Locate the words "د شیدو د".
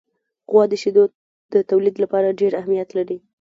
0.69-1.55